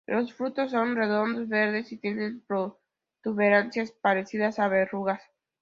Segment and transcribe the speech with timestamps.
[0.07, 5.21] Los frutos son redondos, verdes, y tienen protuberancias parecidas a verrugas.